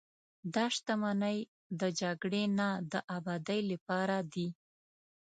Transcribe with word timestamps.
دا 0.53 0.65
شتمنۍ 0.75 1.39
د 1.79 1.81
جګړې 1.99 2.43
نه، 2.57 2.69
د 2.91 2.93
ابادۍ 3.17 3.59
لپاره 3.71 4.17
دي. 4.33 4.47